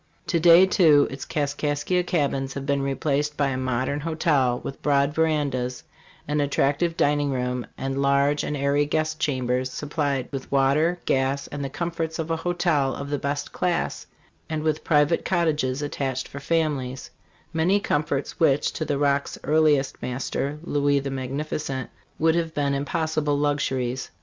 To 0.25 0.39
day, 0.39 0.65
too, 0.65 1.07
its 1.11 1.25
Kaskaskia 1.27 2.01
cabins 2.03 2.55
have 2.55 2.65
been 2.65 2.81
replaced 2.81 3.37
by 3.37 3.49
a 3.49 3.55
modern 3.57 3.99
hotel, 3.99 4.59
with 4.63 4.81
broad 4.81 5.13
verandas, 5.13 5.83
an 6.27 6.41
attractive 6.41 6.97
dining 6.97 7.29
room, 7.29 7.67
and 7.77 8.01
large 8.01 8.43
and 8.43 8.57
airy 8.57 8.87
guest 8.87 9.19
chambers, 9.19 9.69
supplied 9.71 10.27
with 10.31 10.51
water, 10.51 10.97
gas, 11.05 11.45
and 11.49 11.63
the 11.63 11.69
comforts 11.69 12.17
of 12.17 12.31
a 12.31 12.37
hotel 12.37 12.95
of 12.95 13.11
the 13.11 13.19
best 13.19 13.51
class, 13.53 14.07
and 14.49 14.63
with 14.63 14.83
private 14.83 15.23
cottages 15.23 15.83
attached 15.83 16.27
for 16.27 16.39
families, 16.39 17.11
many 17.53 17.79
comforts 17.79 18.39
which, 18.39 18.73
to 18.73 18.83
the 18.83 18.97
Rock's 18.97 19.37
earliest 19.43 20.01
master, 20.01 20.57
Louis 20.63 20.97
the 20.99 21.11
Magnificent, 21.11 21.91
would 22.17 22.33
have 22.33 22.55
been 22.55 22.73
impos 22.73 23.21
sible 23.21 23.37
luxuries. 23.39 24.09